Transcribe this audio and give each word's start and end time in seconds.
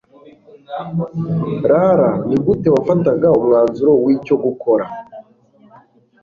rr 1.65 1.99
ni 2.27 2.37
gute 2.45 2.67
wafataga 2.75 3.27
umwanzuro 3.39 3.91
w 4.03 4.05
icyo 4.15 4.35
gukora 4.43 4.85